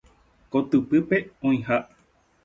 [0.55, 1.19] Kotypýpe
[1.49, 1.77] oĩha.